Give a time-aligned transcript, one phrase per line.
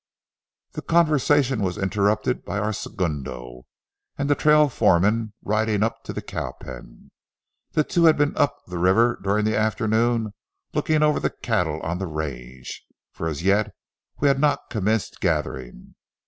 [0.71, 3.67] The conversation was interrupted by our segundo
[4.17, 7.11] and the trail foreman riding up to the cow pen.
[7.73, 10.33] The two had been up the river during the afternoon,
[10.73, 13.75] looking over the cattle on the range, for as yet
[14.19, 15.93] we had not commenced gathering.